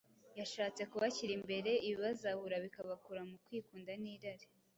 yashatse 0.39 0.81
kubashyira 0.91 1.31
imbere 1.39 1.71
ibibazahura 1.87 2.55
bikabakura 2.65 3.21
mu 3.29 3.35
kwikunda 3.43 3.91
n’irari, 4.01 4.45